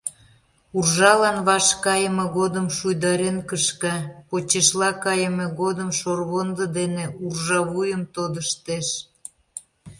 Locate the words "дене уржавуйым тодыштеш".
6.77-8.87